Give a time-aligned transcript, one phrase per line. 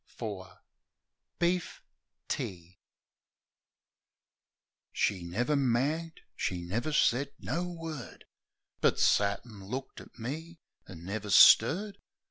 [0.01, 0.45] BEEF TEA
[1.37, 1.81] Beef
[2.27, 2.79] Tea
[4.93, 8.25] HE never magged; she never said no word;
[8.79, 11.99] But sat an' looked at me an' never stirred.